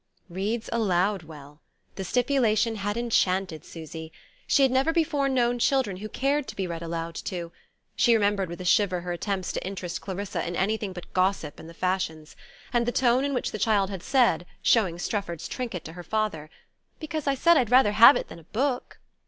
Reads 0.29 0.67
aloud 0.73 1.21
well! 1.21 1.61
The 1.93 2.03
stipulation 2.03 2.77
had 2.77 2.97
enchanted 2.97 3.63
Susy. 3.63 4.11
She 4.47 4.63
had 4.63 4.71
never 4.71 4.91
before 4.91 5.29
known 5.29 5.59
children 5.59 5.97
who 5.97 6.09
cared 6.09 6.47
to 6.47 6.55
be 6.55 6.65
read 6.65 6.81
aloud 6.81 7.13
to; 7.25 7.51
she 7.95 8.15
remembered 8.15 8.49
with 8.49 8.59
a 8.59 8.65
shiver 8.65 9.01
her 9.01 9.11
attempts 9.11 9.51
to 9.51 9.63
interest 9.63 10.01
Clarissa 10.01 10.43
in 10.47 10.55
anything 10.55 10.91
but 10.91 11.13
gossip 11.13 11.59
and 11.59 11.69
the 11.69 11.75
fashions, 11.75 12.35
and 12.73 12.87
the 12.87 12.91
tone 12.91 13.23
in 13.23 13.35
which 13.35 13.51
the 13.51 13.59
child 13.59 13.91
had 13.91 14.01
said, 14.01 14.47
showing 14.63 14.97
Strefford's 14.97 15.47
trinket 15.47 15.85
to 15.85 15.93
her 15.93 16.01
father: 16.03 16.49
"Because 16.99 17.27
I 17.27 17.35
said 17.35 17.55
I'd 17.55 17.69
rather 17.69 17.91
have 17.91 18.15
it 18.15 18.27
than 18.27 18.39
a 18.39 18.43
book." 18.45 18.97